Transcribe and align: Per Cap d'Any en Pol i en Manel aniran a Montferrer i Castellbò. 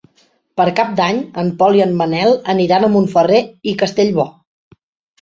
Per 0.61 0.65
Cap 0.79 0.95
d'Any 0.99 1.19
en 1.43 1.51
Pol 1.59 1.79
i 1.81 1.85
en 1.87 1.95
Manel 2.01 2.35
aniran 2.57 2.89
a 2.89 2.93
Montferrer 2.97 3.45
i 3.75 3.79
Castellbò. 3.87 4.31